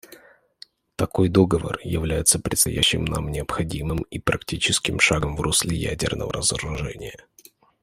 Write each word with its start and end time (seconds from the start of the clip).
Такой 0.95 1.29
договор 1.29 1.79
является 1.83 2.39
предстоящим 2.39 3.05
нам 3.05 3.29
необходимым 3.29 3.99
и 4.09 4.17
практическим 4.17 4.99
шагом 4.99 5.35
в 5.35 5.41
русле 5.41 5.77
ядерного 5.77 6.33
разоружения. 6.33 7.23